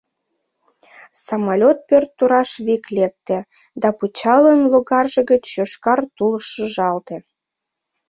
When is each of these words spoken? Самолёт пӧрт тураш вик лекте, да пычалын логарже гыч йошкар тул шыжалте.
Самолёт 1.25 1.77
пӧрт 1.87 2.09
тураш 2.17 2.49
вик 2.65 2.83
лекте, 2.97 3.37
да 3.81 3.89
пычалын 3.97 4.59
логарже 4.71 5.21
гыч 5.31 5.43
йошкар 5.57 5.99
тул 6.15 6.33
шыжалте. 6.49 7.17